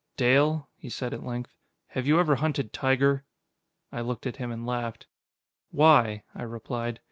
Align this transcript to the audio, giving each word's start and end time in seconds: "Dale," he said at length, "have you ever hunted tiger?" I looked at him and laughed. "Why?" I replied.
"Dale," 0.17 0.67
he 0.77 0.89
said 0.89 1.13
at 1.13 1.23
length, 1.23 1.53
"have 1.89 2.07
you 2.07 2.19
ever 2.19 2.37
hunted 2.37 2.73
tiger?" 2.73 3.23
I 3.91 4.01
looked 4.01 4.25
at 4.25 4.37
him 4.37 4.51
and 4.51 4.65
laughed. 4.65 5.05
"Why?" 5.69 6.23
I 6.33 6.41
replied. 6.41 6.99